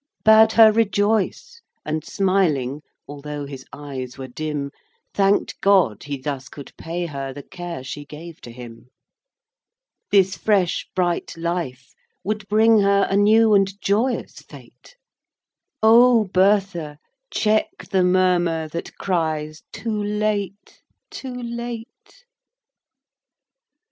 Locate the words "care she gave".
7.43-8.41